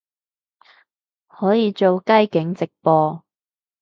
[1.27, 3.23] 可以做街景直播